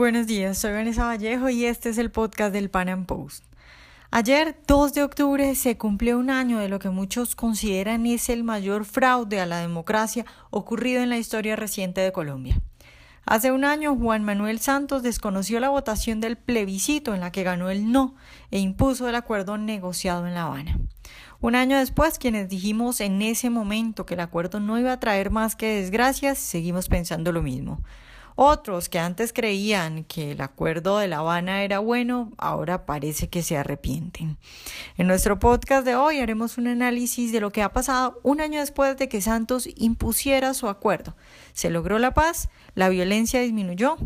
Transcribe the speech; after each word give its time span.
Buenos 0.00 0.26
días, 0.26 0.56
soy 0.56 0.72
Vanessa 0.72 1.04
Vallejo 1.04 1.50
y 1.50 1.66
este 1.66 1.90
es 1.90 1.98
el 1.98 2.10
podcast 2.10 2.54
del 2.54 2.70
Pan 2.70 2.88
Am 2.88 3.04
Post. 3.04 3.44
Ayer, 4.10 4.56
2 4.66 4.94
de 4.94 5.02
octubre, 5.02 5.54
se 5.54 5.76
cumplió 5.76 6.18
un 6.18 6.30
año 6.30 6.58
de 6.58 6.70
lo 6.70 6.78
que 6.78 6.88
muchos 6.88 7.36
consideran 7.36 8.06
es 8.06 8.30
el 8.30 8.42
mayor 8.42 8.86
fraude 8.86 9.42
a 9.42 9.44
la 9.46 9.58
democracia 9.58 10.24
ocurrido 10.48 11.02
en 11.02 11.10
la 11.10 11.18
historia 11.18 11.54
reciente 11.54 12.00
de 12.00 12.12
Colombia. 12.12 12.62
Hace 13.26 13.52
un 13.52 13.62
año, 13.62 13.94
Juan 13.94 14.24
Manuel 14.24 14.58
Santos 14.60 15.02
desconoció 15.02 15.60
la 15.60 15.68
votación 15.68 16.22
del 16.22 16.38
plebiscito 16.38 17.12
en 17.14 17.20
la 17.20 17.30
que 17.30 17.42
ganó 17.42 17.68
el 17.68 17.92
no 17.92 18.14
e 18.50 18.58
impuso 18.58 19.06
el 19.06 19.16
acuerdo 19.16 19.58
negociado 19.58 20.26
en 20.26 20.32
La 20.32 20.44
Habana. 20.44 20.78
Un 21.42 21.54
año 21.54 21.76
después, 21.76 22.18
quienes 22.18 22.48
dijimos 22.48 23.02
en 23.02 23.20
ese 23.20 23.50
momento 23.50 24.06
que 24.06 24.14
el 24.14 24.20
acuerdo 24.20 24.60
no 24.60 24.78
iba 24.78 24.92
a 24.92 25.00
traer 25.00 25.30
más 25.30 25.56
que 25.56 25.74
desgracias, 25.74 26.38
seguimos 26.38 26.88
pensando 26.88 27.32
lo 27.32 27.42
mismo. 27.42 27.82
Otros 28.42 28.88
que 28.88 28.98
antes 28.98 29.34
creían 29.34 30.04
que 30.04 30.30
el 30.30 30.40
acuerdo 30.40 30.96
de 30.96 31.08
La 31.08 31.18
Habana 31.18 31.62
era 31.62 31.78
bueno, 31.78 32.32
ahora 32.38 32.86
parece 32.86 33.28
que 33.28 33.42
se 33.42 33.58
arrepienten. 33.58 34.38
En 34.96 35.08
nuestro 35.08 35.38
podcast 35.38 35.84
de 35.84 35.94
hoy 35.94 36.20
haremos 36.20 36.56
un 36.56 36.66
análisis 36.66 37.32
de 37.32 37.40
lo 37.40 37.50
que 37.50 37.62
ha 37.62 37.74
pasado 37.74 38.18
un 38.22 38.40
año 38.40 38.58
después 38.58 38.96
de 38.96 39.10
que 39.10 39.20
Santos 39.20 39.68
impusiera 39.76 40.54
su 40.54 40.70
acuerdo. 40.70 41.14
¿Se 41.52 41.68
logró 41.68 41.98
la 41.98 42.14
paz? 42.14 42.48
¿La 42.74 42.88
violencia 42.88 43.42
disminuyó? 43.42 43.98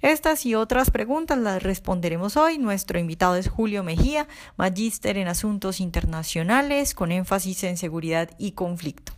Estas 0.00 0.46
y 0.46 0.54
otras 0.54 0.90
preguntas 0.90 1.36
las 1.36 1.62
responderemos 1.62 2.38
hoy. 2.38 2.56
Nuestro 2.56 2.98
invitado 2.98 3.36
es 3.36 3.50
Julio 3.50 3.84
Mejía, 3.84 4.26
magíster 4.56 5.18
en 5.18 5.28
asuntos 5.28 5.80
internacionales 5.80 6.94
con 6.94 7.12
énfasis 7.12 7.62
en 7.64 7.76
seguridad 7.76 8.30
y 8.38 8.52
conflicto. 8.52 9.12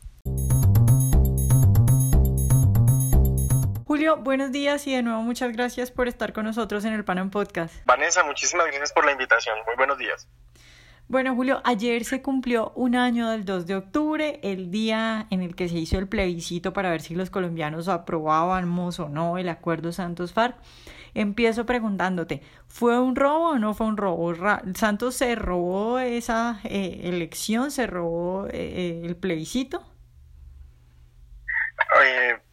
Julio, 3.95 4.17
buenos 4.17 4.51
días 4.51 4.89
y 4.89 4.93
de 4.93 5.05
nuevo 5.05 5.23
muchas 5.23 5.53
gracias 5.53 5.93
por 5.93 6.09
estar 6.09 6.33
con 6.33 6.45
nosotros 6.45 6.85
en 6.85 6.95
el 6.95 7.05
Panam 7.05 7.31
Podcast. 7.31 7.73
Vanessa, 7.87 8.25
muchísimas 8.25 8.67
gracias 8.67 8.93
por 8.93 9.05
la 9.05 9.13
invitación. 9.13 9.57
Muy 9.67 9.77
buenos 9.77 9.99
días. 9.99 10.29
Bueno, 11.07 11.37
Julio, 11.37 11.61
ayer 11.63 12.05
se 12.05 12.21
cumplió 12.21 12.73
un 12.75 12.97
año 12.97 13.31
del 13.31 13.45
2 13.45 13.67
de 13.67 13.77
octubre, 13.77 14.41
el 14.43 14.73
día 14.73 15.29
en 15.31 15.43
el 15.43 15.55
que 15.55 15.69
se 15.69 15.77
hizo 15.77 15.97
el 15.97 16.09
plebiscito 16.09 16.73
para 16.73 16.91
ver 16.91 17.03
si 17.03 17.15
los 17.15 17.31
colombianos 17.31 17.87
aprobábamos 17.87 18.99
o 18.99 19.09
no 19.09 19.39
el 19.39 19.49
acuerdo 19.49 19.93
Santos-FARC. 19.93 20.57
Empiezo 21.15 21.65
preguntándote, 21.65 22.43
¿fue 22.67 22.99
un 22.99 23.15
robo 23.15 23.51
o 23.51 23.59
no 23.61 23.75
fue 23.75 23.87
un 23.87 23.97
robo? 23.97 24.35
¿Santos 24.75 25.15
se 25.15 25.37
robó 25.37 26.01
esa 26.01 26.59
eh, 26.65 27.03
elección? 27.05 27.71
¿Se 27.71 27.87
robó 27.87 28.49
eh, 28.49 28.51
eh, 28.55 29.03
el 29.05 29.15
plebiscito? 29.15 29.85
bueno, 31.95 32.44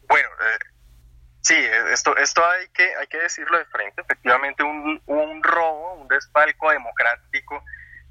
Sí, 1.42 1.56
esto, 1.90 2.16
esto 2.16 2.44
hay 2.46 2.68
que, 2.68 2.96
hay 2.96 3.06
que 3.08 3.18
decirlo 3.18 3.58
de 3.58 3.64
frente. 3.66 4.00
Efectivamente, 4.00 4.62
un, 4.62 5.02
un 5.06 5.42
robo, 5.42 5.94
un 5.94 6.06
desfalco 6.06 6.70
democrático 6.70 7.64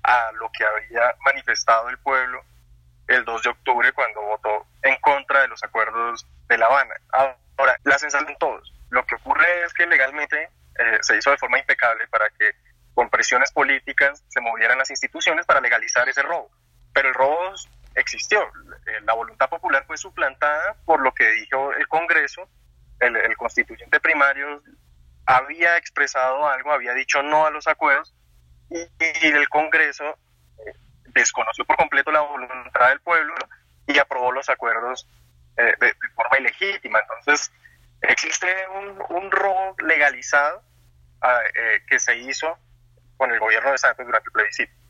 a 0.03 0.31
lo 0.33 0.51
que 0.51 0.65
había 0.65 1.15
manifestado 1.25 1.87
el 1.89 1.97
pueblo 1.99 2.43
el 3.07 3.23
2 3.23 3.43
de 3.43 3.49
octubre 3.49 3.91
cuando 3.93 4.21
votó 4.21 4.65
en 4.83 4.99
contra 4.99 5.41
de 5.41 5.47
los 5.47 5.63
acuerdos 5.63 6.27
de 6.49 6.57
La 6.57 6.65
Habana. 6.65 6.95
Ahora, 7.57 7.77
la 7.83 7.97
sensación 7.97 8.35
todos. 8.37 8.73
Lo 8.89 9.05
que 9.05 9.15
ocurre 9.15 9.63
es 9.65 9.73
que 9.73 9.85
legalmente 9.85 10.49
eh, 10.79 10.97
se 10.99 11.17
hizo 11.17 11.31
de 11.31 11.37
forma 11.37 11.59
impecable 11.59 12.07
para 12.07 12.29
que 12.31 12.51
con 12.93 13.09
presiones 13.09 13.51
políticas 13.53 14.23
se 14.27 14.41
movieran 14.41 14.77
las 14.77 14.89
instituciones 14.89 15.45
para 15.45 15.61
legalizar 15.61 16.07
ese 16.09 16.21
robo. 16.21 16.51
Pero 16.93 17.07
el 17.07 17.13
robo 17.13 17.53
existió. 17.95 18.41
Eh, 18.87 18.99
la 19.03 19.13
voluntad 19.13 19.49
popular 19.49 19.85
fue 19.85 19.97
suplantada 19.97 20.75
por 20.85 21.01
lo 21.01 21.13
que 21.13 21.29
dijo 21.31 21.71
el 21.73 21.87
Congreso 21.87 22.49
el, 23.01 23.37
constituyente 23.37 23.99
primario 23.99 24.61
había 25.25 25.77
expresado 25.77 26.47
algo, 26.47 26.71
había 26.71 26.93
dicho 26.93 27.21
no 27.23 27.45
a 27.45 27.51
los 27.51 27.67
acuerdos 27.67 28.13
y, 28.69 28.87
el 29.21 29.49
Congreso 29.49 30.17
eh, 30.65 30.73
desconoció 31.07 31.65
por 31.65 31.77
completo 31.77 32.11
la 32.11 32.21
voluntad 32.21 32.89
del 32.89 33.01
pueblo 33.01 33.35
y 33.87 33.97
aprobó 33.97 34.31
los 34.31 34.49
acuerdos 34.49 35.07
eh, 35.57 35.75
de, 35.79 35.93
forma 36.15 36.37
ilegítima. 36.39 36.99
Entonces, 36.99 37.51
existe 38.01 38.47
un, 39.09 39.31
robo 39.31 39.75
legalizado 39.83 40.63
ah, 41.21 41.41
eh, 41.53 41.81
que 41.87 41.99
se 41.99 42.17
hizo 42.17 42.57
con 43.17 43.31
el 43.31 43.39
gobierno 43.39 43.71
de 43.71 43.77
Santos 43.77 44.05
durante 44.05 44.27
el 44.27 44.33
plebiscito. 44.33 44.80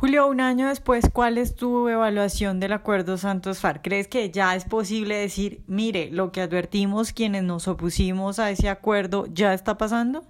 Julio, 0.00 0.28
un 0.28 0.40
año 0.40 0.68
después, 0.68 1.10
¿cuál 1.12 1.38
es 1.38 1.56
tu 1.56 1.88
evaluación 1.88 2.60
del 2.60 2.72
acuerdo 2.72 3.18
Santos-FARC? 3.18 3.82
¿Crees 3.82 4.06
que 4.06 4.30
ya 4.30 4.54
es 4.54 4.64
posible 4.64 5.16
decir, 5.16 5.64
mire, 5.66 6.08
lo 6.12 6.30
que 6.30 6.40
advertimos 6.40 7.12
quienes 7.12 7.42
nos 7.42 7.66
opusimos 7.66 8.38
a 8.38 8.48
ese 8.50 8.68
acuerdo 8.68 9.24
ya 9.28 9.52
está 9.54 9.76
pasando? 9.76 10.24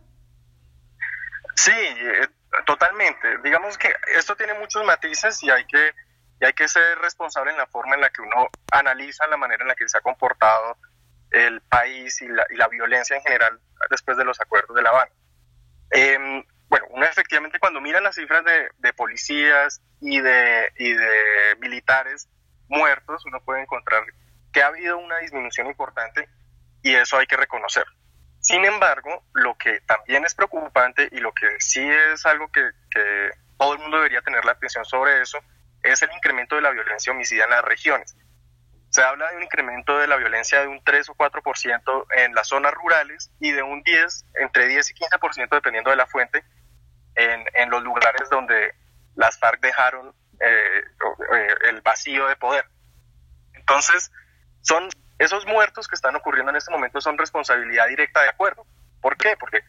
Sí, 1.54 1.70
eh, 1.70 2.28
totalmente. 2.64 3.28
Digamos 3.44 3.76
que 3.76 3.92
esto 4.16 4.34
tiene 4.36 4.54
muchos 4.54 4.82
matices 4.86 5.42
y 5.42 5.50
hay 5.50 5.66
que, 5.66 5.92
y 6.40 6.46
hay 6.46 6.54
que 6.54 6.66
ser 6.66 6.98
responsable 7.00 7.50
en 7.50 7.58
la 7.58 7.66
forma 7.66 7.94
en 7.94 8.00
la 8.00 8.08
que 8.08 8.22
uno 8.22 8.48
analiza 8.72 9.26
la 9.26 9.36
manera 9.36 9.64
en 9.64 9.68
la 9.68 9.74
que 9.74 9.86
se 9.86 9.98
ha 9.98 10.00
comportado 10.00 10.78
el 11.30 11.60
país 11.60 12.22
y 12.22 12.28
la, 12.28 12.46
y 12.48 12.56
la 12.56 12.68
violencia 12.68 13.16
en 13.16 13.22
general 13.22 13.60
después 13.90 14.16
de 14.16 14.24
los 14.24 14.40
acuerdos 14.40 14.74
de 14.74 14.80
La 14.80 14.88
Habana. 14.88 15.10
Eh, 15.90 16.46
bueno, 16.68 16.86
uno 16.90 17.04
efectivamente 17.04 17.58
cuando 17.58 17.80
mira 17.80 18.00
las 18.00 18.14
cifras 18.14 18.44
de, 18.44 18.92
policías 18.92 19.80
y 20.00 20.20
de, 20.20 20.70
y 20.76 20.92
de 20.92 21.56
militares 21.60 22.28
muertos, 22.68 23.24
uno 23.26 23.40
puede 23.40 23.62
encontrar 23.62 24.04
que 24.52 24.62
ha 24.62 24.66
habido 24.66 24.98
una 24.98 25.18
disminución 25.18 25.66
importante 25.66 26.28
y 26.82 26.94
eso 26.94 27.18
hay 27.18 27.26
que 27.26 27.36
reconocer. 27.36 27.84
Sin 28.40 28.64
embargo, 28.64 29.24
lo 29.34 29.56
que 29.56 29.80
también 29.80 30.24
es 30.24 30.34
preocupante 30.34 31.08
y 31.10 31.18
lo 31.18 31.32
que 31.32 31.46
sí 31.58 31.80
es 31.80 32.24
algo 32.24 32.48
que, 32.48 32.70
que 32.90 33.30
todo 33.58 33.74
el 33.74 33.80
mundo 33.80 33.98
debería 33.98 34.22
tener 34.22 34.44
la 34.44 34.52
atención 34.52 34.84
sobre 34.84 35.20
eso, 35.20 35.38
es 35.82 36.02
el 36.02 36.10
incremento 36.12 36.54
de 36.56 36.62
la 36.62 36.70
violencia 36.70 37.12
homicida 37.12 37.44
en 37.44 37.50
las 37.50 37.64
regiones. 37.64 38.16
Se 38.90 39.02
habla 39.02 39.30
de 39.30 39.36
un 39.36 39.42
incremento 39.42 39.98
de 39.98 40.06
la 40.06 40.16
violencia 40.16 40.60
de 40.60 40.68
un 40.68 40.82
3 40.82 41.10
o 41.10 41.14
4% 41.14 42.06
en 42.16 42.34
las 42.34 42.48
zonas 42.48 42.72
rurales 42.72 43.30
y 43.38 43.52
de 43.52 43.62
un 43.62 43.82
10, 43.82 44.24
entre 44.40 44.66
10 44.66 44.90
y 44.90 44.94
15% 44.94 45.48
dependiendo 45.50 45.90
de 45.90 45.96
la 45.96 46.06
fuente, 46.06 46.42
en, 47.18 47.70
los 47.70 47.82
lugares 47.82 48.30
donde 48.30 48.74
las 49.16 49.38
FARC 49.38 49.60
dejaron 49.60 50.14
eh, 50.40 50.82
eh, 51.34 51.54
el 51.68 51.80
vacío 51.80 52.26
de 52.28 52.36
poder. 52.36 52.64
Entonces, 53.54 54.10
son 54.62 54.88
esos 55.18 55.46
muertos 55.46 55.88
que 55.88 55.96
están 55.96 56.14
ocurriendo 56.14 56.50
en 56.50 56.56
este 56.56 56.70
momento 56.70 57.00
son 57.00 57.18
responsabilidad 57.18 57.88
directa 57.88 58.22
de 58.22 58.28
acuerdo. 58.28 58.64
¿Por 59.00 59.16
qué? 59.16 59.36
Porque 59.36 59.60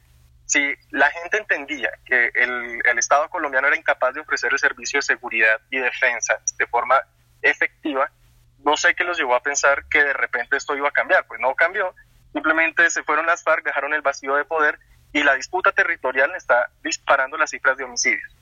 si 0.46 0.76
la 0.92 1.10
gente 1.10 1.38
entendía 1.38 1.92
que 2.06 2.32
el, 2.36 2.82
el, 2.86 3.00
Estado 3.00 3.30
colombiano 3.30 3.68
era 3.68 3.76
incapaz 3.76 4.14
de 4.14 4.22
ofrecer 4.22 4.52
el 4.52 4.60
servicio 4.60 5.00
de 5.00 5.04
seguridad 5.04 5.60
y 5.70 5.80
defensa 5.80 6.40
de 6.58 6.68
forma 6.68 7.00
efectiva, 7.42 8.12
no 8.60 8.78
sé 8.78 8.94
qué 8.94 9.04
los 9.04 9.18
llevó 9.18 9.36
a 9.36 9.44
pensar 9.44 9.86
que 9.90 10.04
de 10.04 10.14
repente 10.14 10.58
esto 10.58 10.76
iba 10.76 10.90
a 10.90 10.92
cambiar. 10.92 11.26
Pues 11.28 11.40
no 11.40 11.56
cambió. 11.56 11.96
Simplemente 12.34 12.90
se 12.92 13.04
fueron 13.04 13.26
las 13.26 13.44
FARC, 13.44 13.64
dejaron 13.64 13.94
el 13.94 14.02
vacío 14.02 14.36
de 14.36 14.46
poder 14.46 14.80
y 15.12 15.24
la 15.24 15.36
disputa 15.36 15.72
territorial 15.72 16.34
está 16.36 16.70
disparando 16.84 17.38
las 17.38 17.50
cifras 17.50 17.78
de 17.78 17.84
homicidios, 17.84 18.36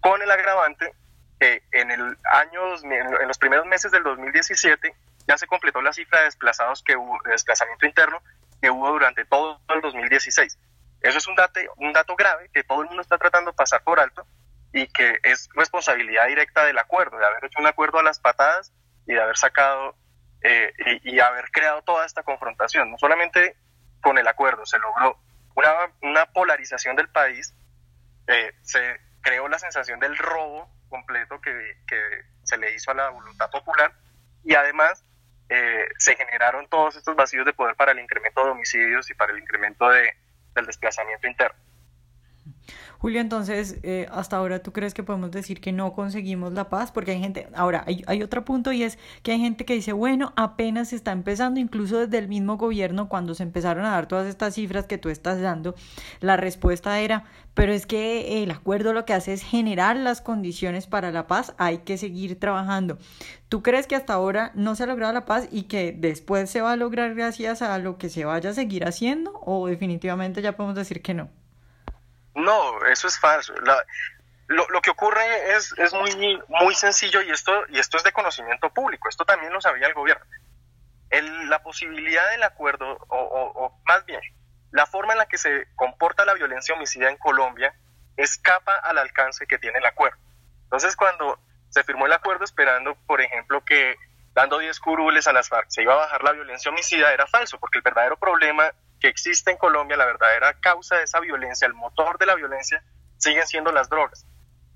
con 0.00 0.20
el 0.22 0.30
agravante 0.30 0.92
que 1.40 1.62
en 1.72 1.90
el 1.90 2.16
año 2.32 2.76
en 2.84 3.28
los 3.28 3.38
primeros 3.38 3.66
meses 3.66 3.90
del 3.90 4.04
2017 4.04 4.94
ya 5.26 5.36
se 5.36 5.46
completó 5.46 5.82
la 5.82 5.92
cifra 5.92 6.20
de 6.20 6.26
desplazados 6.26 6.82
que 6.82 6.96
hubo, 6.96 7.18
de 7.24 7.32
desplazamiento 7.32 7.86
interno 7.86 8.22
que 8.60 8.70
hubo 8.70 8.90
durante 8.90 9.24
todo 9.24 9.60
el 9.68 9.80
2016. 9.80 10.56
Eso 11.00 11.18
es 11.18 11.26
un 11.26 11.34
dato, 11.34 11.60
un 11.78 11.92
dato 11.92 12.14
grave 12.14 12.48
que 12.52 12.62
todo 12.62 12.82
el 12.82 12.88
mundo 12.88 13.02
está 13.02 13.18
tratando 13.18 13.50
de 13.50 13.56
pasar 13.56 13.82
por 13.82 13.98
alto 13.98 14.24
y 14.72 14.86
que 14.86 15.18
es 15.24 15.48
responsabilidad 15.54 16.28
directa 16.28 16.64
del 16.64 16.78
acuerdo, 16.78 17.18
de 17.18 17.26
haber 17.26 17.44
hecho 17.44 17.58
un 17.58 17.66
acuerdo 17.66 17.98
a 17.98 18.04
las 18.04 18.20
patadas 18.20 18.72
y 19.06 19.14
de 19.14 19.20
haber 19.20 19.36
sacado 19.36 19.96
eh, 20.42 20.72
y, 21.02 21.16
y 21.16 21.20
haber 21.20 21.50
creado 21.50 21.82
toda 21.82 22.06
esta 22.06 22.22
confrontación. 22.22 22.92
No 22.92 22.98
solamente 22.98 23.56
con 24.00 24.16
el 24.16 24.28
acuerdo 24.28 24.64
se 24.64 24.78
logró 24.78 25.18
una, 25.54 25.70
una 26.02 26.26
polarización 26.26 26.96
del 26.96 27.08
país, 27.08 27.54
eh, 28.26 28.52
se 28.62 29.00
creó 29.20 29.48
la 29.48 29.58
sensación 29.58 30.00
del 30.00 30.16
robo 30.16 30.68
completo 30.88 31.40
que, 31.40 31.76
que, 31.86 32.00
se 32.44 32.56
le 32.58 32.74
hizo 32.74 32.90
a 32.90 32.94
la 32.94 33.08
voluntad 33.10 33.48
popular 33.50 33.92
y 34.42 34.54
además 34.56 35.04
eh, 35.48 35.86
se 35.96 36.16
generaron 36.16 36.66
todos 36.68 36.96
estos 36.96 37.14
vacíos 37.14 37.46
de 37.46 37.52
poder 37.52 37.76
para 37.76 37.92
el 37.92 38.00
incremento 38.00 38.44
de 38.44 38.50
homicidios 38.50 39.08
y 39.10 39.14
para 39.14 39.32
el 39.32 39.38
incremento 39.38 39.88
de, 39.88 40.12
del 40.54 40.66
desplazamiento 40.66 41.28
interno. 41.28 41.56
Julio, 43.02 43.20
entonces, 43.20 43.80
eh, 43.82 44.06
hasta 44.12 44.36
ahora 44.36 44.62
tú 44.62 44.72
crees 44.72 44.94
que 44.94 45.02
podemos 45.02 45.32
decir 45.32 45.60
que 45.60 45.72
no 45.72 45.92
conseguimos 45.92 46.52
la 46.52 46.68
paz, 46.68 46.92
porque 46.92 47.10
hay 47.10 47.18
gente, 47.18 47.48
ahora 47.52 47.82
hay, 47.84 48.04
hay 48.06 48.22
otro 48.22 48.44
punto 48.44 48.70
y 48.70 48.84
es 48.84 48.96
que 49.24 49.32
hay 49.32 49.40
gente 49.40 49.64
que 49.64 49.74
dice, 49.74 49.92
bueno, 49.92 50.32
apenas 50.36 50.90
se 50.90 50.94
está 50.94 51.10
empezando, 51.10 51.58
incluso 51.58 51.98
desde 51.98 52.18
el 52.18 52.28
mismo 52.28 52.58
gobierno, 52.58 53.08
cuando 53.08 53.34
se 53.34 53.42
empezaron 53.42 53.84
a 53.84 53.90
dar 53.90 54.06
todas 54.06 54.28
estas 54.28 54.54
cifras 54.54 54.86
que 54.86 54.98
tú 54.98 55.08
estás 55.08 55.40
dando, 55.40 55.74
la 56.20 56.36
respuesta 56.36 57.00
era, 57.00 57.24
pero 57.54 57.72
es 57.72 57.86
que 57.86 58.44
el 58.44 58.52
acuerdo 58.52 58.92
lo 58.92 59.04
que 59.04 59.14
hace 59.14 59.32
es 59.32 59.42
generar 59.42 59.96
las 59.96 60.20
condiciones 60.20 60.86
para 60.86 61.10
la 61.10 61.26
paz, 61.26 61.54
hay 61.58 61.78
que 61.78 61.98
seguir 61.98 62.38
trabajando. 62.38 62.98
¿Tú 63.48 63.64
crees 63.64 63.88
que 63.88 63.96
hasta 63.96 64.14
ahora 64.14 64.52
no 64.54 64.76
se 64.76 64.84
ha 64.84 64.86
logrado 64.86 65.12
la 65.12 65.24
paz 65.24 65.48
y 65.50 65.64
que 65.64 65.90
después 65.90 66.48
se 66.50 66.60
va 66.60 66.70
a 66.70 66.76
lograr 66.76 67.16
gracias 67.16 67.62
a 67.62 67.76
lo 67.80 67.98
que 67.98 68.08
se 68.08 68.24
vaya 68.24 68.50
a 68.50 68.54
seguir 68.54 68.84
haciendo 68.84 69.32
o 69.44 69.66
definitivamente 69.66 70.40
ya 70.40 70.56
podemos 70.56 70.76
decir 70.76 71.02
que 71.02 71.14
no? 71.14 71.41
No, 72.34 72.84
eso 72.86 73.08
es 73.08 73.18
falso. 73.18 73.54
lo, 74.48 74.80
que 74.80 74.90
ocurre 74.90 75.54
es, 75.54 75.74
muy, 75.92 76.74
sencillo 76.74 77.22
y 77.22 77.30
esto, 77.30 77.52
y 77.68 77.78
esto 77.78 77.96
es 77.96 78.04
de 78.04 78.12
conocimiento 78.12 78.72
público. 78.72 79.08
Esto 79.08 79.24
también 79.24 79.52
lo 79.52 79.60
sabía 79.60 79.86
el 79.86 79.94
gobierno. 79.94 80.24
El, 81.10 81.50
la 81.50 81.62
posibilidad 81.62 82.30
del 82.30 82.42
acuerdo, 82.42 82.98
o, 83.08 83.16
o, 83.18 83.82
más 83.84 84.04
bien, 84.06 84.20
la 84.70 84.86
forma 84.86 85.12
en 85.12 85.18
la 85.18 85.26
que 85.26 85.36
se 85.36 85.66
comporta 85.76 86.24
la 86.24 86.34
violencia 86.34 86.74
homicida 86.74 87.10
en 87.10 87.18
Colombia 87.18 87.74
escapa 88.16 88.76
al 88.76 88.98
alcance 88.98 89.46
que 89.46 89.58
tiene 89.58 89.78
el 89.78 89.86
acuerdo. 89.86 90.18
Entonces, 90.64 90.96
cuando 90.96 91.38
se 91.68 91.84
firmó 91.84 92.06
el 92.06 92.12
acuerdo 92.12 92.44
esperando, 92.44 92.94
por 93.06 93.20
ejemplo, 93.20 93.62
que 93.64 93.96
dando 94.34 94.58
10 94.58 94.80
curules 94.80 95.26
a 95.26 95.32
las 95.32 95.48
FARC 95.48 95.66
se 95.68 95.82
iba 95.82 95.92
a 95.92 95.98
bajar 95.98 96.22
la 96.22 96.32
violencia 96.32 96.70
homicida, 96.70 97.12
era 97.12 97.26
falso, 97.26 97.58
porque 97.58 97.78
el 97.78 97.82
verdadero 97.82 98.16
problema 98.16 98.72
que 99.02 99.08
existe 99.08 99.50
en 99.50 99.56
Colombia, 99.56 99.96
la 99.96 100.06
verdadera 100.06 100.54
causa 100.60 100.96
de 100.96 101.02
esa 101.02 101.18
violencia, 101.18 101.66
el 101.66 101.74
motor 101.74 102.18
de 102.18 102.26
la 102.26 102.36
violencia, 102.36 102.84
siguen 103.18 103.46
siendo 103.48 103.72
las 103.72 103.88
drogas. 103.88 104.24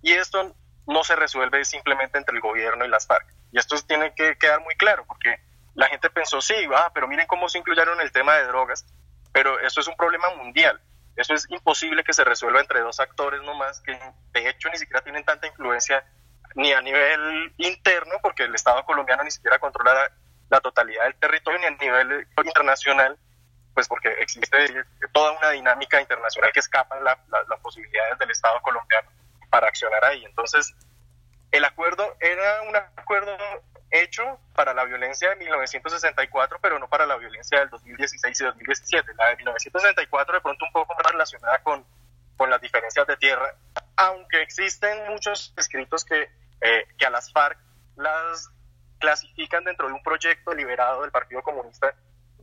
Y 0.02 0.12
esto 0.12 0.52
no 0.88 1.04
se 1.04 1.14
resuelve 1.14 1.64
simplemente 1.64 2.18
entre 2.18 2.34
el 2.34 2.40
gobierno 2.40 2.84
y 2.84 2.88
las 2.88 3.06
FARC. 3.06 3.26
Y 3.52 3.58
esto 3.58 3.76
tiene 3.86 4.12
que 4.14 4.36
quedar 4.36 4.60
muy 4.62 4.74
claro, 4.74 5.04
porque 5.06 5.38
la 5.74 5.86
gente 5.86 6.10
pensó, 6.10 6.40
sí, 6.40 6.54
ah, 6.74 6.90
pero 6.92 7.06
miren 7.06 7.28
cómo 7.28 7.48
se 7.48 7.58
incluyeron 7.58 8.00
el 8.00 8.10
tema 8.10 8.34
de 8.34 8.46
drogas, 8.46 8.84
pero 9.32 9.60
eso 9.60 9.80
es 9.80 9.86
un 9.86 9.96
problema 9.96 10.28
mundial. 10.34 10.80
Eso 11.14 11.32
es 11.32 11.48
imposible 11.48 12.02
que 12.02 12.12
se 12.12 12.24
resuelva 12.24 12.60
entre 12.60 12.80
dos 12.80 12.98
actores 12.98 13.40
nomás, 13.42 13.80
que 13.82 13.96
de 14.32 14.48
hecho 14.48 14.68
ni 14.70 14.76
siquiera 14.76 15.02
tienen 15.02 15.24
tanta 15.24 15.46
influencia 15.46 16.04
ni 16.56 16.72
a 16.72 16.80
nivel 16.80 17.54
interno, 17.58 18.14
porque 18.20 18.42
el 18.42 18.54
Estado 18.56 18.84
colombiano 18.84 19.22
ni 19.22 19.30
siquiera 19.30 19.60
controla 19.60 19.94
la, 19.94 20.12
la 20.50 20.60
totalidad 20.60 21.04
del 21.04 21.14
territorio, 21.14 21.60
ni 21.60 21.66
a 21.66 21.70
nivel 21.70 22.26
internacional, 22.44 23.16
pues 23.76 23.88
porque 23.88 24.08
existe 24.20 24.56
toda 25.12 25.32
una 25.32 25.50
dinámica 25.50 26.00
internacional 26.00 26.50
que 26.50 26.60
escapa 26.60 26.98
las 26.98 27.60
posibilidades 27.60 28.18
del 28.18 28.30
Estado 28.30 28.58
colombiano 28.62 29.10
para 29.50 29.66
accionar 29.66 30.02
ahí. 30.02 30.24
Entonces, 30.24 30.74
el 31.50 31.62
acuerdo 31.62 32.16
era 32.18 32.62
un 32.62 32.74
acuerdo 32.74 33.36
hecho 33.90 34.40
para 34.54 34.72
la 34.72 34.86
violencia 34.86 35.28
de 35.28 35.36
1964, 35.36 36.58
pero 36.62 36.78
no 36.78 36.88
para 36.88 37.04
la 37.04 37.18
violencia 37.18 37.58
del 37.58 37.68
2016 37.68 38.40
y 38.40 38.44
2017. 38.44 39.12
La 39.14 39.28
de 39.28 39.36
1964 39.36 40.36
de 40.36 40.40
pronto 40.40 40.64
un 40.64 40.72
poco 40.72 40.94
más 40.94 41.12
relacionada 41.12 41.58
con, 41.58 41.84
con 42.38 42.48
las 42.48 42.62
diferencias 42.62 43.06
de 43.06 43.18
tierra, 43.18 43.56
aunque 43.96 44.40
existen 44.40 45.06
muchos 45.10 45.52
escritos 45.58 46.02
que, 46.06 46.30
eh, 46.62 46.86
que 46.96 47.04
a 47.04 47.10
las 47.10 47.30
FARC 47.30 47.58
las 47.96 48.48
clasifican 48.98 49.64
dentro 49.64 49.86
de 49.88 49.92
un 49.92 50.02
proyecto 50.02 50.54
liberado 50.54 51.02
del 51.02 51.10
Partido 51.10 51.42
Comunista 51.42 51.94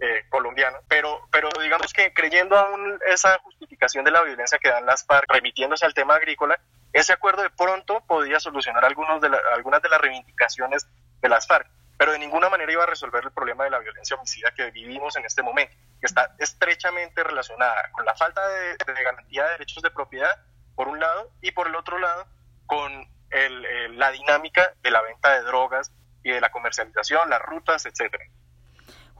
eh, 0.05 0.25
colombiano, 0.27 0.79
pero, 0.89 1.29
pero 1.31 1.47
digamos 1.61 1.93
que 1.93 2.13
creyendo 2.13 2.57
aún 2.57 2.99
esa 3.07 3.39
justificación 3.39 4.03
de 4.03 4.11
la 4.11 4.21
violencia 4.21 4.59
que 4.59 4.67
dan 4.67 4.85
las 4.85 5.05
FARC, 5.05 5.31
remitiéndose 5.31 5.85
al 5.85 5.93
tema 5.93 6.15
agrícola, 6.15 6.59
ese 6.91 7.13
acuerdo 7.13 7.41
de 7.41 7.49
pronto 7.51 8.03
podía 8.05 8.37
solucionar 8.41 8.83
algunos 8.83 9.21
de 9.21 9.29
algunas 9.53 9.81
de 9.81 9.87
las 9.87 10.01
reivindicaciones 10.01 10.89
de 11.21 11.29
las 11.29 11.47
FARC, 11.47 11.69
pero 11.97 12.11
de 12.11 12.19
ninguna 12.19 12.49
manera 12.49 12.69
iba 12.69 12.83
a 12.83 12.87
resolver 12.87 13.23
el 13.23 13.31
problema 13.31 13.63
de 13.63 13.69
la 13.69 13.79
violencia 13.79 14.17
homicida 14.17 14.51
que 14.51 14.71
vivimos 14.71 15.15
en 15.15 15.23
este 15.23 15.41
momento, 15.41 15.73
que 16.01 16.05
está 16.05 16.35
estrechamente 16.37 17.23
relacionada 17.23 17.89
con 17.93 18.03
la 18.03 18.13
falta 18.13 18.45
de, 18.45 18.75
garantía 19.05 19.45
de 19.45 19.51
derechos 19.51 19.81
de 19.83 19.91
propiedad, 19.91 20.37
por 20.75 20.89
un 20.89 20.99
lado, 20.99 21.31
y 21.39 21.51
por 21.51 21.67
el 21.67 21.77
otro 21.77 21.97
lado, 21.97 22.27
con 22.65 23.07
la 23.31 24.11
dinámica 24.11 24.73
de 24.81 24.91
la 24.91 25.01
venta 25.01 25.33
de 25.33 25.43
drogas 25.43 25.93
y 26.23 26.31
de 26.31 26.41
la 26.41 26.51
comercialización, 26.51 27.29
las 27.29 27.41
rutas, 27.41 27.85
etcétera. 27.85 28.25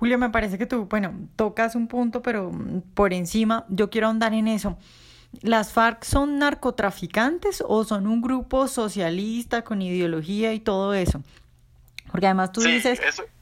Julio, 0.04 0.18
me 0.18 0.32
parece 0.32 0.58
que 0.58 0.66
tú, 0.66 0.84
bueno, 0.88 1.14
tocas 1.38 1.76
un 1.76 1.88
punto, 1.88 2.22
pero 2.22 2.52
por 2.94 3.14
encima, 3.14 3.64
yo 3.70 3.90
quiero 3.90 4.08
ahondar 4.08 4.34
en 4.34 4.50
eso. 4.50 4.78
¿Las 5.40 5.72
FARC 5.72 6.04
son 6.04 6.40
narcotraficantes 6.40 7.64
o 7.66 7.86
son 7.86 8.08
un 8.08 8.22
grupo 8.22 8.68
socialista 8.68 9.62
con 9.62 9.82
ideología 9.82 10.52
y 10.54 10.60
todo 10.60 10.94
eso? 10.94 11.24
Porque 12.12 12.26
además 12.26 12.52
tú 12.52 12.60
dices, 12.60 13.00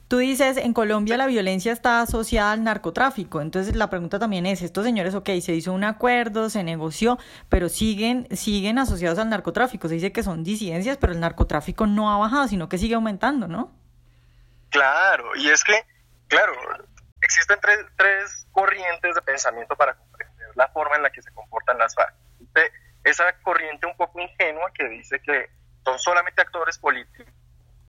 tú 0.07 0.19
dices, 0.19 0.57
en 0.57 0.73
Colombia 0.73 1.17
la 1.17 1.25
violencia 1.25 1.71
está 1.71 1.99
asociada 1.99 2.51
al 2.51 2.63
narcotráfico. 2.63 3.41
Entonces 3.41 3.75
la 3.75 3.89
pregunta 3.89 4.19
también 4.19 4.45
es, 4.45 4.61
estos 4.61 4.85
señores, 4.85 5.15
ok, 5.15 5.31
se 5.41 5.55
hizo 5.55 5.73
un 5.73 5.83
acuerdo, 5.83 6.51
se 6.51 6.63
negoció, 6.63 7.17
pero 7.49 7.69
siguen, 7.69 8.27
siguen 8.29 8.77
asociados 8.77 9.17
al 9.17 9.29
narcotráfico. 9.29 9.87
Se 9.87 9.95
dice 9.95 10.11
que 10.11 10.21
son 10.21 10.43
disidencias, 10.43 10.97
pero 10.97 11.11
el 11.11 11.21
narcotráfico 11.21 11.87
no 11.87 12.11
ha 12.11 12.19
bajado, 12.19 12.47
sino 12.47 12.69
que 12.69 12.77
sigue 12.77 12.93
aumentando, 12.93 13.47
¿no? 13.47 13.71
Claro, 14.69 15.35
y 15.35 15.49
es 15.49 15.63
que 15.63 15.73
claro, 16.31 16.53
existen 17.21 17.59
tres, 17.59 17.85
tres 17.97 18.47
corrientes 18.51 19.13
de 19.13 19.21
pensamiento 19.21 19.75
para 19.75 19.93
comprender 19.93 20.47
la 20.55 20.67
forma 20.69 20.95
en 20.95 21.03
la 21.03 21.11
que 21.11 21.21
se 21.21 21.31
comportan 21.33 21.77
las 21.77 21.93
FARC. 21.93 22.15
Esa 23.03 23.33
corriente 23.41 23.87
un 23.87 23.97
poco 23.97 24.19
ingenua 24.19 24.71
que 24.73 24.87
dice 24.87 25.19
que 25.21 25.49
son 25.83 25.97
solamente 25.99 26.41
actores 26.41 26.77
políticos. 26.77 27.33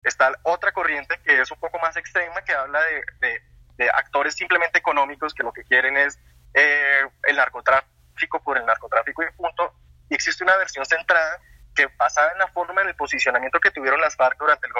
Está 0.03 0.31
otra 0.43 0.71
corriente 0.71 1.19
que 1.23 1.41
es 1.41 1.49
un 1.49 1.59
poco 1.59 1.79
más 1.79 1.95
extrema, 1.95 2.41
que 2.43 2.53
habla 2.53 2.79
de, 3.19 3.41
de, 3.77 3.89
actores 3.89 4.35
simplemente 4.35 4.79
económicos 4.79 5.33
que 5.33 5.43
lo 5.43 5.53
que 5.53 5.63
quieren 5.63 5.95
es 5.97 6.19
eh, 6.53 7.01
el 7.23 7.35
narcotráfico 7.37 8.41
por 8.43 8.57
el 8.57 8.65
narcotráfico 8.65 9.23
y 9.23 9.31
punto. 9.31 9.73
Y 10.09 10.15
existe 10.15 10.43
una 10.43 10.57
versión 10.57 10.85
centrada 10.85 11.39
que 11.73 11.87
basada 11.97 12.31
en 12.33 12.39
la 12.39 12.47
forma, 12.47 12.81
en 12.81 12.89
el 12.89 12.95
posicionamiento 12.95 13.59
que 13.59 13.71
tuvieron 13.71 14.01
las 14.01 14.15
FARC 14.15 14.37
durante 14.37 14.67
el, 14.67 14.73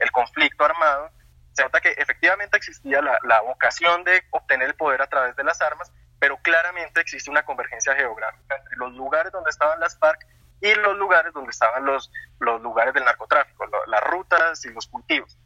el 0.00 0.10
conflicto 0.10 0.64
armado, 0.64 1.10
se 1.58 1.64
nota 1.64 1.80
que 1.80 1.90
efectivamente 1.90 2.56
existía 2.56 3.02
la, 3.02 3.18
la, 3.24 3.40
vocación 3.40 4.04
de 4.04 4.22
obtener 4.30 4.68
el 4.68 4.76
poder 4.76 5.02
a 5.02 5.08
través 5.08 5.34
de 5.34 5.42
las 5.42 5.60
armas, 5.60 5.90
pero 6.20 6.36
claramente 6.38 7.00
existe 7.00 7.30
una 7.30 7.44
convergencia 7.44 7.96
geográfica 7.96 8.56
entre 8.58 8.76
los 8.76 8.92
lugares 8.92 9.32
donde 9.32 9.50
estaban 9.50 9.80
las 9.80 9.98
FARC 9.98 10.24
y 10.60 10.72
los 10.76 10.96
lugares 10.96 11.32
donde 11.32 11.50
estaban 11.50 11.84
los, 11.84 12.12
los 12.38 12.62
lugares 12.62 12.94
del 12.94 13.04
narcotráfico, 13.04 13.66
las 13.88 14.04
rutas 14.04 14.64
y 14.64 14.70
los 14.70 14.86
cultivos. 14.86 15.36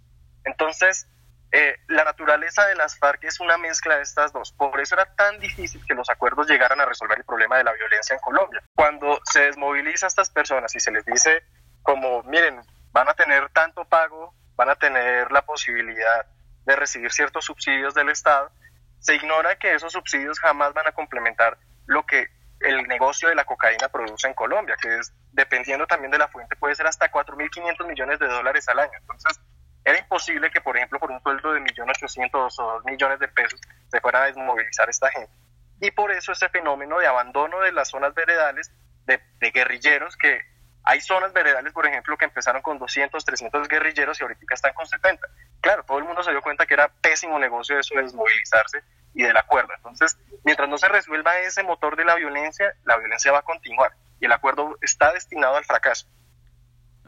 Entonces, 0.45 1.09
eh, 1.51 1.77
la 1.89 2.05
naturaleza 2.05 2.67
de 2.67 2.75
las 2.75 2.99
FARC 2.99 3.25
es 3.25 3.41
una 3.41 3.57
mezcla 3.57 3.97
de 3.97 4.03
estas 4.03 4.35
dos. 4.35 4.53
Por 4.53 4.79
eso 4.81 4.95
era 4.95 5.07
tan 5.15 5.41
difícil 5.41 5.83
que 5.87 5.95
los 5.95 6.11
acuerdos 6.11 6.47
llegaran 6.47 6.79
a 6.83 6.85
resolver 6.85 7.17
el 7.17 7.25
problema 7.25 7.57
de 7.57 7.65
la 7.65 7.73
violencia 7.73 8.13
en 8.13 8.21
Colombia. 8.21 8.63
Cuando 8.75 9.19
se 9.25 9.45
desmoviliza 9.45 10.07
a 10.07 10.09
estas 10.09 10.29
personas 10.29 10.75
y 10.77 10.81
se 10.81 10.91
les 10.91 11.07
dice 11.07 11.43
como, 11.83 12.23
miren, 12.25 12.61
van 12.93 13.09
a 13.09 13.15
tener 13.15 13.49
tanto 13.51 13.87
pago 13.87 14.35
van 14.57 14.71
a 14.71 14.75
tener 14.77 15.31
la 15.33 15.43
posibilidad 15.43 16.27
de 16.65 16.77
recibir 16.77 17.13
ciertos 17.13 17.45
subsidios 17.45 17.95
del 17.95 18.09
Estado, 18.09 18.51
se 18.99 19.15
ignora 19.17 19.57
que 19.57 19.75
esos 19.75 19.93
subsidios 19.93 20.39
jamás 20.39 20.73
van 20.75 20.87
a 20.87 20.93
complementar 20.93 21.59
lo 21.87 22.07
que 22.07 22.29
el 22.61 22.87
negocio 22.87 23.29
de 23.29 23.35
la 23.35 23.45
cocaína 23.45 23.89
produce 23.89 24.29
en 24.29 24.35
Colombia, 24.35 24.77
que 24.81 24.99
es, 24.99 25.13
dependiendo 25.33 25.87
también 25.87 26.13
de 26.13 26.19
la 26.19 26.29
fuente, 26.29 26.55
puede 26.55 26.77
ser 26.77 26.87
hasta 26.87 27.11
4.500 27.11 27.87
millones 27.87 28.19
de 28.21 28.29
dólares 28.29 28.69
al 28.69 28.79
año. 28.79 28.93
Entonces, 29.01 29.41
era 29.85 29.99
imposible 29.99 30.51
que, 30.51 30.61
por 30.61 30.77
ejemplo, 30.77 31.01
por 31.01 31.11
un 31.11 31.21
sueldo 31.23 31.53
de 31.53 31.61
1.800.000 31.61 32.31
o 32.33 32.73
2 32.75 32.85
millones 32.85 33.19
de 33.19 33.29
pesos 33.29 33.61
se 33.91 34.01
fuera 34.01 34.23
a 34.23 34.27
desmovilizar 34.27 34.89
esta 34.89 35.11
gente. 35.11 35.33
Y 35.81 35.91
por 35.91 36.13
eso 36.13 36.31
ese 36.31 36.49
fenómeno 36.49 37.01
de 37.01 37.09
abandono 37.09 37.59
de 37.61 37.73
las 37.73 37.89
zonas 37.89 38.15
veredales 38.15 38.71
de, 39.07 39.21
de 39.41 39.51
guerrilleros 39.51 40.17
que 40.17 40.41
hay 40.85 41.01
zonas 41.01 41.33
veredales, 41.33 41.73
por 41.73 41.87
ejemplo, 41.87 42.17
que 42.17 42.25
empezaron 42.25 42.63
con 42.63 42.79
200, 42.79 43.25
300 43.25 43.69
guerrilleros 43.69 44.21
y 44.21 44.23
ahorita 44.23 44.55
están 44.55 44.75
con 44.75 44.87
70. 44.87 45.27
Claro, 45.61 45.85
todo 45.85 45.99
el 45.99 46.05
mundo 46.05 46.23
se 46.23 46.31
dio 46.31 46.43
cuenta 46.43 46.67
que 46.67 46.75
era 46.75 46.89
pésimo 46.89 47.39
negocio 47.39 47.79
eso 47.79 47.95
de 47.95 48.03
desmovilizarse 48.03 48.83
y 49.15 49.23
del 49.23 49.37
acuerdo. 49.37 49.73
Entonces, 49.77 50.19
mientras 50.45 50.69
no 50.69 50.79
se 50.79 50.89
resuelva 50.89 51.39
ese 51.39 51.63
motor 51.63 51.97
de 51.97 52.05
la 52.05 52.17
violencia, 52.17 52.75
la 52.85 52.97
violencia 52.97 53.31
va 53.33 53.39
a 53.39 53.43
continuar 53.43 53.93
y 54.21 54.27
el 54.27 54.33
acuerdo 54.33 54.77
está 54.81 55.13
destinado 55.13 55.57
al 55.57 55.65
fracaso. 55.65 56.07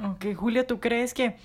Ok, 0.03 0.27
Julia, 0.37 0.67
¿tú 0.67 0.81
crees 0.81 1.15
que 1.15 1.37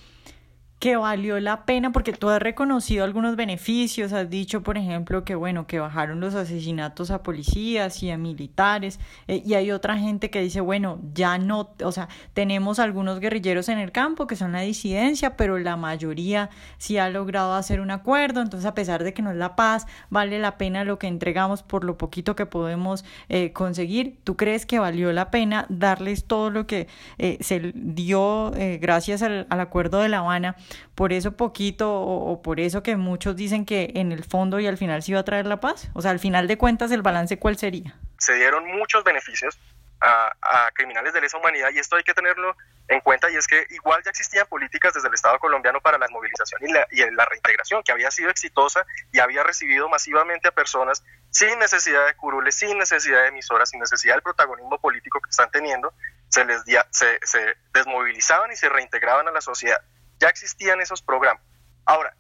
que 0.80 0.96
valió 0.96 1.40
la 1.42 1.66
pena 1.66 1.92
porque 1.92 2.14
tú 2.14 2.30
has 2.30 2.42
reconocido 2.42 3.04
algunos 3.04 3.36
beneficios, 3.36 4.14
has 4.14 4.30
dicho, 4.30 4.64
por 4.64 4.78
ejemplo, 4.78 5.26
que 5.26 5.36
bueno, 5.36 5.68
que 5.68 5.80
bajaron 5.80 6.22
los 6.22 6.36
asesinatos 6.36 7.12
a 7.12 7.22
policías 7.22 8.02
y 8.02 8.10
a 8.12 8.18
militares, 8.18 9.00
eh, 9.28 9.44
y 9.46 9.56
hay 9.56 9.72
otra 9.72 9.98
gente 9.98 10.30
que 10.30 10.42
dice, 10.42 10.62
bueno, 10.62 11.00
ya 11.14 11.38
no, 11.38 11.72
o 11.84 11.92
sea, 11.92 12.08
tenemos 12.34 12.80
algunos 12.80 13.20
guerrilleros 13.20 13.68
en 13.68 13.78
el 13.78 13.92
campo 13.92 14.26
que 14.26 14.38
son 14.38 14.54
la 14.54 14.62
disidencia, 14.62 15.36
pero 15.36 15.60
la 15.60 15.76
mayoría 15.76 16.50
sí 16.78 16.98
ha 16.98 17.10
logrado 17.10 17.56
hacer 17.56 17.82
un 17.82 17.92
acuerdo, 17.92 18.42
entonces 18.42 18.66
a 18.66 18.74
pesar 18.74 19.04
de 19.04 19.14
que 19.14 19.22
no 19.22 19.32
es 19.32 19.38
la 19.38 19.58
paz, 19.58 19.86
vale 20.10 20.40
la 20.40 20.58
pena 20.58 20.86
lo 20.86 20.98
que 20.98 21.08
entregamos 21.08 21.62
por 21.62 21.84
lo 21.84 21.98
poquito 21.98 22.38
que 22.38 22.46
podemos 22.46 23.04
eh, 23.28 23.52
conseguir. 23.52 24.18
¿Tú 24.24 24.38
crees 24.38 24.66
que 24.66 24.80
valió 24.80 25.12
la 25.12 25.30
pena 25.30 25.66
darles 25.68 26.24
todo 26.24 26.50
lo 26.50 26.68
que 26.68 26.88
eh, 27.18 27.38
se 27.42 27.74
dio 27.76 28.54
gracias 28.80 29.22
al, 29.22 29.46
al 29.50 29.60
acuerdo 29.60 30.00
de 30.00 30.08
La 30.08 30.20
Habana? 30.20 30.56
Por 30.96 31.14
eso 31.14 31.36
poquito 31.36 31.92
o, 31.94 32.42
por 32.42 32.60
eso 32.60 32.84
que 32.84 32.96
muchos 32.96 33.36
dicen 33.36 33.66
que 33.66 33.92
en 33.96 34.12
el 34.12 34.24
fondo 34.24 34.60
y 34.60 34.68
al 34.68 34.78
final 34.78 35.04
sí 35.04 35.14
va 35.14 35.22
a 35.22 35.26
traer 35.26 35.46
la 35.46 35.60
paz? 35.60 35.90
O 35.94 36.02
sea, 36.02 36.12
al 36.12 36.20
final 36.20 36.48
de 36.48 36.58
cuentas, 36.58 36.92
¿el 36.92 37.02
balance 37.02 37.40
cuál 37.40 37.58
sería? 37.58 37.96
Se 38.18 38.34
dieron 38.34 38.66
muchos 38.68 39.04
beneficios 39.04 39.58
a, 40.02 40.72
criminales 40.74 41.14
de 41.14 41.22
lesa 41.22 41.38
humanidad 41.38 41.70
y 41.74 41.80
esto 41.80 41.96
hay 41.96 42.04
que 42.04 42.14
tenerlo 42.14 42.56
en 42.88 43.02
cuenta 43.02 43.30
y 43.30 43.36
es 43.36 43.48
que 43.48 43.68
igual 43.70 44.02
ya 44.04 44.12
existían 44.12 44.48
políticas 44.48 44.94
desde 44.94 45.08
el 45.08 45.14
Estado 45.14 45.38
colombiano 45.40 45.82
para 45.82 45.98
la 45.98 46.08
movilización 46.10 46.62
y 46.68 46.72
la, 46.72 46.88
y 46.92 47.12
la 47.12 47.26
reintegración 47.26 47.84
que 47.84 47.92
había 47.92 48.10
sido 48.10 48.30
exitosa 48.30 48.86
y 49.12 49.20
había 49.20 49.44
recibido 49.44 49.90
masivamente 49.90 50.48
a 50.48 50.52
personas 50.52 51.04
sin 51.30 51.60
necesidad 51.60 52.06
de 52.08 52.16
curules, 52.16 52.56
sin 52.56 52.78
necesidad 52.78 53.22
de 53.22 53.28
emisoras, 53.28 53.70
sin 53.70 53.80
necesidad 53.80 54.16
del 54.16 54.24
protagonismo 54.24 54.80
político 54.80 55.20
que 55.22 55.30
están 55.30 55.52
teniendo, 55.52 55.94
se 56.30 56.46
les 56.46 56.64
se, 56.92 57.20
se 57.22 57.56
desmovilizaban 57.74 58.52
y 58.52 58.56
se 58.56 58.70
reintegraban 58.70 59.28
a 59.28 59.32
la 59.32 59.42
sociedad 59.42 59.82
ya 60.20 60.28
existían 60.28 60.82
esos 60.82 61.02
programas. 61.02 61.44
Ahora, 61.86 62.16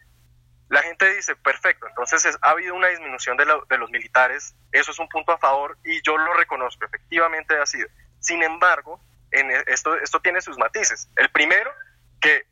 la 0.69 0.83
gente 0.83 1.13
dice, 1.15 1.35
perfecto, 1.35 1.87
entonces 1.87 2.37
ha 2.41 2.49
habido 2.51 2.75
una 2.75 2.87
disminución 2.89 3.37
de, 3.37 3.45
de, 3.67 3.77
los 3.77 3.89
militares, 3.89 4.55
eso 4.71 4.91
es 4.91 4.99
un 4.99 5.09
punto 5.09 5.31
a 5.31 5.37
favor 5.39 5.77
y 5.83 6.01
yo 6.03 6.15
lo 6.15 6.33
reconozco, 6.35 6.85
efectivamente 6.85 7.57
ha 7.57 7.65
sido. 7.65 7.87
Sin 8.19 8.43
embargo, 8.43 9.01
en 9.31 9.49
e, 9.49 9.63
esto, 9.67 9.95
esto 9.95 10.19
tiene 10.21 10.41
sus 10.41 10.57
matices. 10.57 11.09
El 11.15 11.29
primero, 11.31 11.71
que 12.21 12.45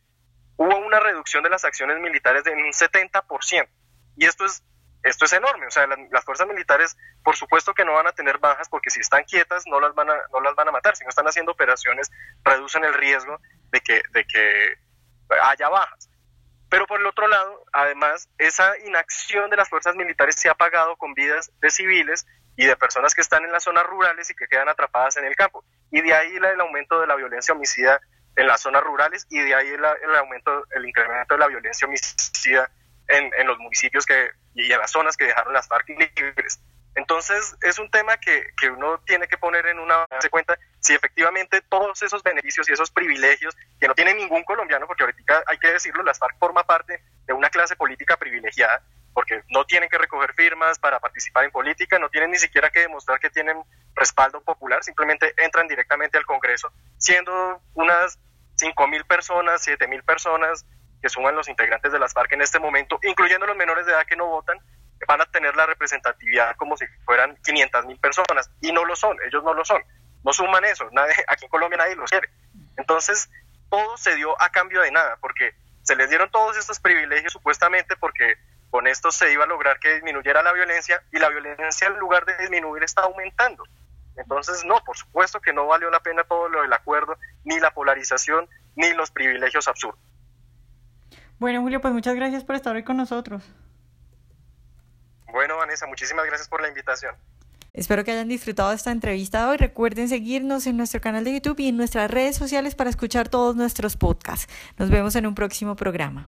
hubo 0.58 0.77
una 0.77 1.00
reducción 1.00 1.44
de 1.44 1.50
las 1.50 1.63
acciones 1.63 2.00
militares 2.00 2.44
de 2.44 2.51
un 2.51 2.72
70%, 2.72 3.68
y 4.16 4.25
esto 4.25 4.46
es, 4.46 4.63
esto 5.04 5.25
es 5.25 5.34
enorme, 5.34 5.68
o 5.68 5.72
sea, 5.72 5.86
las, 5.86 6.25
fuerzas 6.25 6.48
militares, 6.48 6.98
por 7.24 7.36
supuesto 7.36 7.75
que 7.75 7.86
no 7.86 7.94
van 7.94 8.08
a 8.08 8.13
tener 8.13 8.39
bajas, 8.39 8.68
porque 8.68 8.89
si 8.89 9.00
están 9.00 9.25
quietas 9.25 9.66
no 9.68 9.80
las 9.80 9.94
van 9.94 10.10
a, 10.10 10.16
no 10.34 10.42
las 10.42 10.56
van 10.56 10.68
a 10.68 10.72
matar, 10.72 10.96
si 10.96 11.04
no 11.04 11.10
están 11.10 11.27
haciendo 11.27 11.51
operaciones, 11.51 12.12
reducen 12.44 12.84
el 12.84 12.96
riesgo 12.96 13.39
de 13.72 13.80
que, 13.82 14.01
de 14.12 14.25
que 14.25 14.87
haya 15.42 15.70
bajas. 15.70 16.10
Pero 16.70 16.86
por 16.86 17.00
el 17.00 17.06
otro 17.06 17.28
lado, 17.28 17.64
además, 17.72 18.30
esa 18.38 18.78
inacción 18.80 19.50
de 19.50 19.58
las 19.58 19.70
fuerzas 19.70 19.96
militares 19.96 20.36
se 20.36 20.50
ha 20.50 20.56
pagado 20.56 20.98
con 20.98 21.14
vidas 21.14 21.52
de 21.62 21.70
civiles 21.70 22.28
y 22.58 22.66
de 22.66 22.76
personas 22.76 23.14
que 23.16 23.22
están 23.22 23.46
en 23.46 23.52
las 23.52 23.64
zonas 23.64 23.86
rurales 23.86 24.30
y 24.30 24.36
que 24.36 24.48
quedan 24.48 24.68
atrapadas 24.68 25.16
en 25.18 25.26
el 25.26 25.36
campo. 25.36 25.64
Y 25.92 26.02
de 26.02 26.14
ahí 26.14 26.36
el 26.36 26.60
aumento 26.60 27.00
de 27.00 27.08
la 27.08 27.16
violencia 27.16 27.54
homicida 27.54 28.02
en 28.36 28.48
las 28.48 28.62
zonas 28.62 28.84
rurales 28.84 29.26
y 29.30 29.40
de 29.40 29.56
ahí 29.56 29.68
el, 29.68 30.16
aumento, 30.16 30.66
el 30.72 30.86
incremento 30.86 31.36
de 31.36 31.40
la 31.40 31.48
violencia 31.48 31.88
homicida 31.88 32.70
en, 33.08 33.32
en, 33.38 33.48
los 33.48 33.58
municipios 33.60 34.06
que, 34.06 34.32
y 34.54 34.72
en 34.72 34.80
las 34.80 34.92
zonas 34.92 35.16
que 35.16 35.26
dejaron 35.26 35.54
las 35.54 35.68
FARC 35.68 35.90
libres. 35.90 36.60
Entonces, 36.98 37.56
es 37.62 37.77
un 37.77 37.92
tema 37.92 38.18
que, 38.18 38.48
que 38.60 38.72
uno 38.72 39.00
tiene 39.06 39.27
que 39.27 39.38
poner 39.38 39.68
en 39.68 39.77
una 39.77 40.08
cuenta 40.32 40.58
si 40.80 40.96
efectivamente 40.96 41.62
todos 41.70 42.01
esos 42.01 42.24
beneficios 42.24 42.68
y 42.68 42.74
esos 42.74 42.89
privilegios 42.89 43.56
que 43.80 43.88
no 43.88 43.94
tiene 43.94 44.16
ningún 44.16 44.44
colombiano, 44.44 44.88
porque 44.88 45.04
ahorita 45.04 45.44
hay 45.46 45.60
que 45.60 45.74
decirlo, 45.74 46.01
las 46.01 46.18
FARC 46.18 46.39
forma 46.39 46.63
parte 46.63 47.04
de 47.27 47.34
una 47.34 47.51
clase 47.51 47.75
política 47.75 48.18
privilegiada, 48.18 48.82
porque 49.13 49.44
no 49.50 49.63
tienen 49.66 49.89
que 49.89 50.00
recoger 50.00 50.34
firmas 50.34 50.80
para 50.80 51.00
participar 51.00 51.46
en 51.46 51.51
política, 51.51 52.00
no 52.00 52.10
tienen 52.10 52.32
ni 52.32 52.39
siquiera 52.39 52.72
que 52.72 52.80
demostrar 52.80 53.20
que 53.20 53.30
tienen 53.30 53.62
respaldo 53.94 54.42
popular, 54.42 54.84
simplemente 54.84 55.36
entran 55.38 55.68
directamente 55.68 56.18
al 56.18 56.25
Congreso, 56.25 56.72
siendo 56.98 57.62
unas 57.75 58.18
5.000 58.60 59.06
personas, 59.06 59.68
7.000 59.68 60.04
personas 60.04 60.66
que 61.00 61.10
suman 61.10 61.36
los 61.36 61.48
integrantes 61.48 61.92
de 61.92 62.00
las 62.00 62.13
FARC 62.13 62.34
en 62.34 62.42
este 62.42 62.58
momento, 62.58 62.98
incluyendo 63.04 63.46
los 63.46 63.56
menores 63.56 63.86
de 63.86 63.92
edad 63.92 64.08
que 64.08 64.16
no 64.16 64.25
votan, 64.25 64.58
van 65.08 65.22
a 65.22 65.25
tener 65.25 65.56
la 65.56 65.66
representatividad 65.66 66.56
como 66.56 66.77
si 66.77 66.86
fueran 67.06 67.36
500 67.44 67.86
mil 67.86 67.98
personas 68.00 68.50
y 68.62 68.72
no 68.72 68.86
lo 68.86 68.96
son, 68.96 69.18
ellos 69.25 69.44
no 69.44 69.54
lo 69.54 69.63
son, 69.66 69.82
no 70.24 70.34
suman 70.34 70.66
eso, 70.66 70.89
nadie, 70.92 71.13
aquí 71.27 71.46
en 71.46 71.51
Colombia 71.51 71.77
nadie 71.77 71.96
los 71.96 72.10
quiere. 72.10 72.30
Entonces, 72.77 73.30
todo 73.70 73.98
se 73.98 74.16
dio 74.16 74.39
a 74.42 74.50
cambio 74.50 74.82
de 74.82 74.92
nada, 74.92 75.18
porque 75.22 75.54
se 75.84 75.96
les 75.96 76.10
dieron 76.10 76.30
todos 76.32 76.58
estos 76.58 76.80
privilegios 76.80 77.32
supuestamente 77.32 77.96
porque 77.96 78.36
con 78.70 78.88
esto 78.88 79.12
se 79.12 79.32
iba 79.32 79.46
a 79.46 79.48
lograr 79.48 79.80
que 79.80 79.94
disminuyera 79.96 80.44
la 80.44 80.51
violencia 80.51 81.01
y 81.13 81.20
la 81.20 81.30
violencia 81.30 81.88
en 81.88 81.98
lugar 81.98 82.25
de 82.25 82.38
disminuir 82.38 82.84
está 82.84 83.04
aumentando. 83.04 83.63
Entonces, 84.18 84.66
no, 84.66 84.84
por 84.84 84.98
supuesto 84.98 85.39
que 85.39 85.54
no 85.54 85.68
valió 85.68 85.89
la 85.89 86.01
pena 86.01 86.24
todo 86.24 86.50
lo 86.50 86.62
del 86.63 86.74
acuerdo, 86.74 87.18
ni 87.46 87.60
la 87.60 87.72
polarización, 87.72 88.50
ni 88.75 88.94
los 88.94 89.12
privilegios 89.12 89.68
absurdos. 89.68 90.00
Bueno, 91.39 91.62
Julio, 91.62 91.80
pues 91.80 91.94
muchas 91.94 92.16
gracias 92.16 92.44
por 92.44 92.56
estar 92.56 92.75
hoy 92.75 92.84
con 92.84 92.98
nosotros. 92.98 93.44
Muchísimas 95.86 96.26
gracias 96.26 96.48
por 96.48 96.62
la 96.62 96.70
invitación. 96.70 97.14
Espero 97.74 98.04
que 98.04 98.12
hayan 98.12 98.28
disfrutado 98.28 98.72
esta 98.72 98.92
entrevista 98.92 99.48
hoy. 99.48 99.58
Recuerden 99.58 100.10
seguirnos 100.10 100.66
en 100.66 100.78
nuestro 100.78 101.00
canal 101.00 101.24
de 101.24 101.34
YouTube 101.34 101.60
y 101.60 101.68
en 101.68 101.78
nuestras 101.78 102.10
redes 102.10 102.36
sociales 102.36 102.74
para 102.74 102.90
escuchar 102.90 103.30
todos 103.30 103.56
nuestros 103.56 103.98
podcasts. 103.98 104.52
Nos 104.78 104.90
vemos 104.90 105.16
en 105.16 105.28
un 105.28 105.36
próximo 105.36 105.76
programa. 105.76 106.26